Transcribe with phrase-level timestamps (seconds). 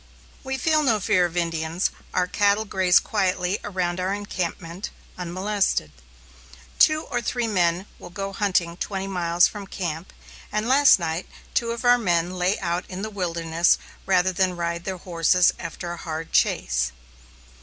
[0.43, 5.91] We feel no fear of Indians, our cattle graze quietly around our encampment unmolested.
[6.79, 10.11] Two or three men will go hunting twenty miles from camp;
[10.51, 13.77] and last night two of our men lay out in the wilderness
[14.07, 16.91] rather than ride their horses after a hard chase.